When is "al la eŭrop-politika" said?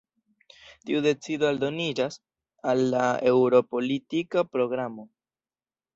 2.73-4.47